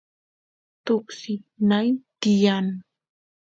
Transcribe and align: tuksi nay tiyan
tuksi 0.85 1.33
nay 1.69 1.87
tiyan 2.21 2.67